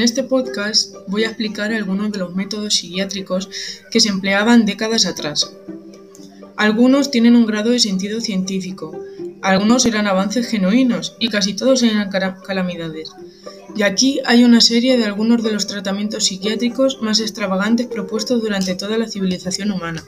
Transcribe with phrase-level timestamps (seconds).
[0.00, 3.50] En este podcast voy a explicar algunos de los métodos psiquiátricos
[3.90, 5.52] que se empleaban décadas atrás.
[6.56, 8.98] Algunos tienen un grado de sentido científico,
[9.42, 13.10] algunos eran avances genuinos y casi todos eran calamidades.
[13.76, 18.76] Y aquí hay una serie de algunos de los tratamientos psiquiátricos más extravagantes propuestos durante
[18.76, 20.02] toda la civilización humana.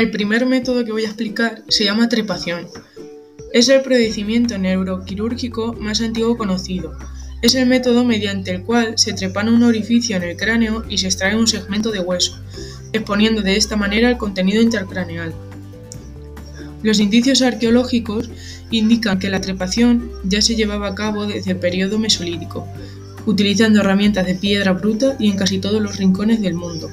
[0.00, 2.66] El primer método que voy a explicar se llama trepación.
[3.52, 6.96] Es el procedimiento neuroquirúrgico más antiguo conocido.
[7.42, 11.08] Es el método mediante el cual se trepana un orificio en el cráneo y se
[11.08, 12.40] extrae un segmento de hueso,
[12.94, 15.34] exponiendo de esta manera el contenido intercraneal.
[16.82, 18.30] Los indicios arqueológicos
[18.70, 22.66] indican que la trepación ya se llevaba a cabo desde el periodo mesolítico,
[23.26, 26.90] utilizando herramientas de piedra bruta y en casi todos los rincones del mundo.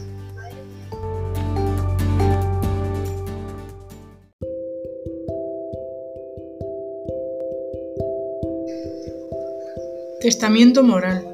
[10.28, 11.26] Testamiento moral.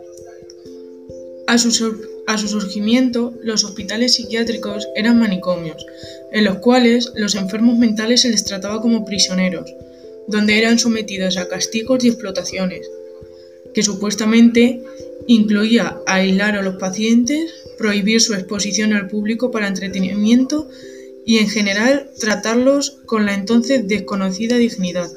[1.48, 1.72] A su,
[2.48, 5.84] surgimiento, los hospitales psiquiátricos eran manicomios,
[6.32, 9.74] en los cuales los enfermos mentales se les trataba como prisioneros,
[10.28, 12.88] donde eran sometidos a castigos y explotaciones,
[13.74, 14.84] que supuestamente
[15.26, 20.70] incluía aislar a los pacientes, prohibir su exposición al público para entretenimiento
[21.26, 25.10] y en general tratarlos con la entonces desconocida dignidad.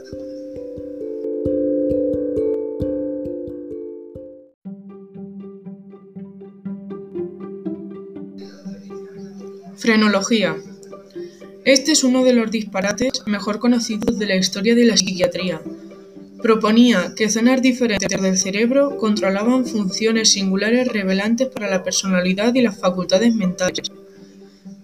[9.87, 10.57] Frenología.
[11.65, 15.61] Este es uno de los disparates mejor conocidos de la historia de la psiquiatría.
[16.43, 22.81] Proponía que zonas diferentes del cerebro controlaban funciones singulares revelantes para la personalidad y las
[22.81, 23.93] facultades mentales.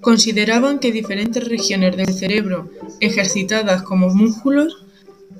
[0.00, 4.86] Consideraban que diferentes regiones del cerebro, ejercitadas como músculos,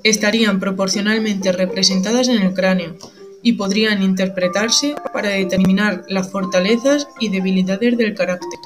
[0.03, 2.97] estarían proporcionalmente representadas en el cráneo
[3.41, 8.59] y podrían interpretarse para determinar las fortalezas y debilidades del carácter.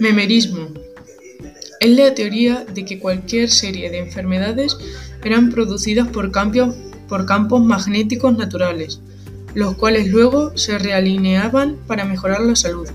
[0.00, 0.68] Memerismo.
[1.78, 4.78] Es la teoría de que cualquier serie de enfermedades
[5.22, 9.02] eran producidas por, campos magnéticos naturales,
[9.52, 12.88] los cuales luego se realineaban para mejorar la salud.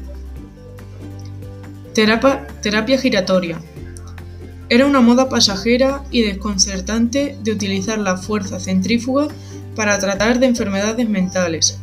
[1.93, 3.61] Terapia giratoria.
[4.69, 9.27] Era una moda pasajera y desconcertante de utilizar la fuerza centrífuga
[9.75, 11.79] para tratar de enfermedades mentales,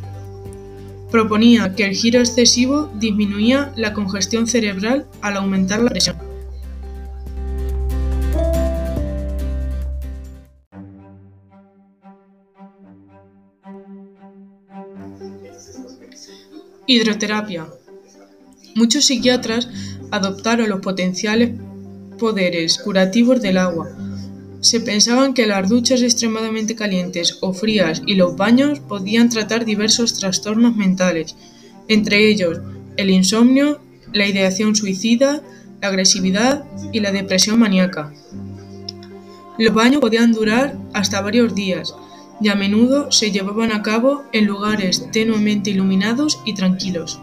[1.13, 6.17] Proponía que el giro excesivo disminuía la congestión cerebral al aumentar la presión.
[16.87, 17.67] Hidroterapia.
[18.73, 19.69] Muchos psiquiatras
[20.09, 21.51] adoptaron los potenciales
[22.17, 23.87] poderes curativos del agua,
[24.63, 30.17] se pensaban que las duchas extremadamente calientes o frías y los baños podían tratar diversos
[30.17, 31.35] trastornos mentales,
[31.89, 32.59] entre ellos
[32.95, 33.81] el insomnio,
[34.13, 35.41] la ideación suicida,
[35.81, 36.63] la agresividad
[36.93, 38.13] y la depresión maníaca.
[39.57, 41.93] Los baños podían durar hasta varios días
[42.39, 47.19] y a menudo se llevaban a cabo en lugares tenuemente iluminados y tranquilos.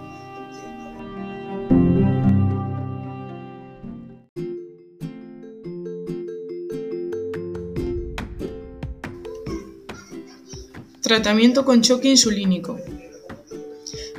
[11.11, 12.79] Tratamiento con choque insulínico.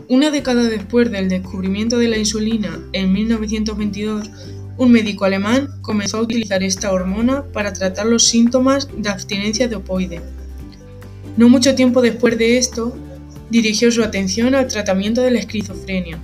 [0.09, 4.29] Una década después del descubrimiento de la insulina, en 1922,
[4.77, 9.77] un médico alemán comenzó a utilizar esta hormona para tratar los síntomas de abstinencia de
[9.77, 10.19] opoide.
[11.37, 12.93] No mucho tiempo después de esto,
[13.49, 16.19] dirigió su atención al tratamiento de la esquizofrenia.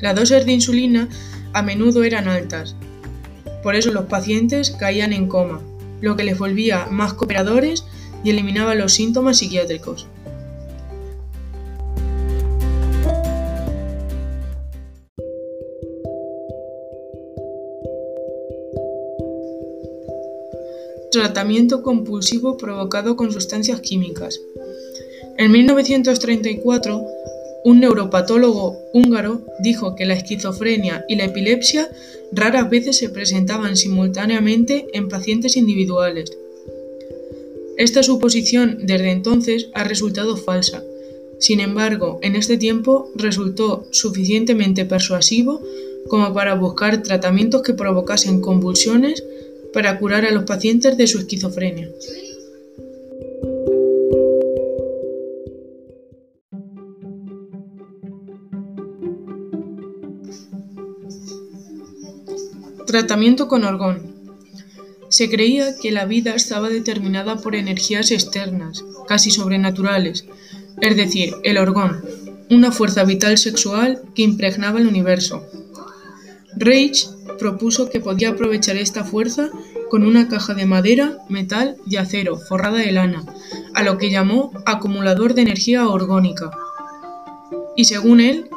[0.00, 1.08] Las dosis de insulina
[1.54, 2.76] a menudo eran altas,
[3.62, 5.62] por eso los pacientes caían en coma,
[6.02, 7.86] lo que les volvía más cooperadores
[8.26, 10.08] y eliminaba los síntomas psiquiátricos.
[21.12, 24.40] Tratamiento compulsivo provocado con sustancias químicas.
[25.38, 27.06] En 1934,
[27.64, 31.88] un neuropatólogo húngaro dijo que la esquizofrenia y la epilepsia
[32.32, 36.36] raras veces se presentaban simultáneamente en pacientes individuales
[37.76, 40.82] esta suposición desde entonces ha resultado falsa.
[41.38, 45.60] Sin embargo, en este tiempo resultó suficientemente persuasivo
[46.08, 49.22] como para buscar tratamientos que provocasen convulsiones
[49.72, 51.90] para curar a los pacientes de su esquizofrenia.
[62.86, 64.15] Tratamiento con orgón.
[65.16, 70.26] Se creía que la vida estaba determinada por energías externas, casi sobrenaturales,
[70.82, 72.04] es decir, el orgón,
[72.50, 75.42] una fuerza vital sexual que impregnaba el universo.
[76.54, 77.08] Reich
[77.38, 79.48] propuso que podía aprovechar esta fuerza
[79.88, 83.24] con una caja de madera, metal y acero forrada de lana,
[83.72, 86.50] a lo que llamó acumulador de energía orgónica.
[87.74, 88.50] Y según él,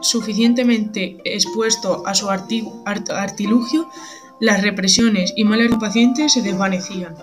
[0.00, 3.88] suficientemente expuesto a su artilugio,
[4.40, 7.14] las represiones y males del paciente se desvanecían.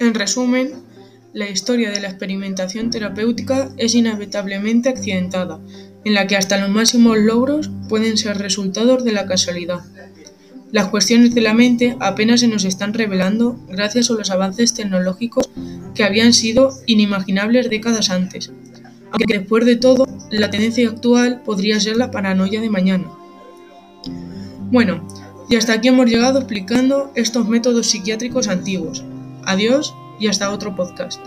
[0.00, 0.72] En resumen,
[1.34, 5.60] la historia de la experimentación terapéutica es inevitablemente accidentada,
[6.04, 9.80] en la que hasta los máximos logros pueden ser resultados de la casualidad.
[10.70, 15.48] Las cuestiones de la mente apenas se nos están revelando gracias a los avances tecnológicos
[15.94, 18.52] que habían sido inimaginables décadas antes,
[19.10, 23.10] aunque después de todo, la tendencia actual podría ser la paranoia de mañana.
[24.70, 25.06] Bueno,
[25.48, 29.02] y hasta aquí hemos llegado explicando estos métodos psiquiátricos antiguos.
[29.44, 31.20] Adiós y hasta otro podcast.